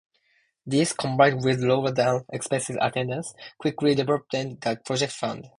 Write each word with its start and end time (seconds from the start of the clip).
This, 0.65 0.93
combined 0.93 1.43
with 1.43 1.59
lower 1.59 1.91
than 1.91 2.25
expected 2.33 2.75
attendance, 2.81 3.35
quickly 3.59 3.93
depleted 3.93 4.59
the 4.59 4.79
project's 4.83 5.13
funds. 5.15 5.47